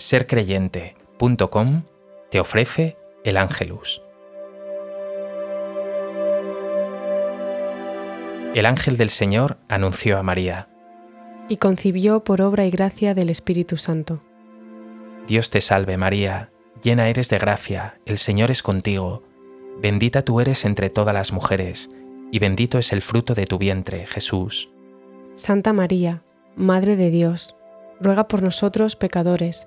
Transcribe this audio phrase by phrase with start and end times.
[0.00, 1.82] sercreyente.com
[2.30, 4.02] te ofrece el Ángelus.
[8.54, 10.68] El ángel del Señor anunció a María.
[11.48, 14.22] Y concibió por obra y gracia del Espíritu Santo.
[15.28, 16.50] Dios te salve María,
[16.82, 19.22] llena eres de gracia, el Señor es contigo,
[19.80, 21.90] bendita tú eres entre todas las mujeres,
[22.32, 24.70] y bendito es el fruto de tu vientre, Jesús.
[25.34, 26.22] Santa María,
[26.56, 27.54] Madre de Dios,
[28.00, 29.66] ruega por nosotros pecadores,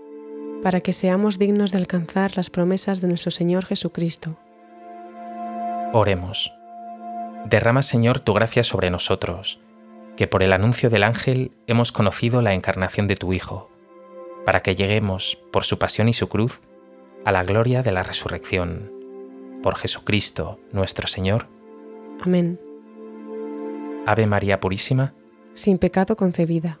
[0.63, 4.37] para que seamos dignos de alcanzar las promesas de nuestro Señor Jesucristo.
[5.93, 6.53] Oremos.
[7.45, 9.59] Derrama, Señor, tu gracia sobre nosotros,
[10.15, 13.69] que por el anuncio del ángel hemos conocido la encarnación de tu Hijo,
[14.45, 16.61] para que lleguemos, por su pasión y su cruz,
[17.25, 18.91] a la gloria de la resurrección.
[19.63, 21.47] Por Jesucristo, nuestro Señor.
[22.21, 22.59] Amén.
[24.05, 25.13] Ave María Purísima,
[25.53, 26.79] sin pecado concebida